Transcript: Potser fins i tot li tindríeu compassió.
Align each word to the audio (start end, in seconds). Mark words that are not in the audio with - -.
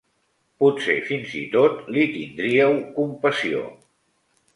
Potser 0.61 0.95
fins 1.09 1.35
i 1.39 1.41
tot 1.55 1.91
li 1.97 2.05
tindríeu 2.15 2.73
compassió. 2.97 3.61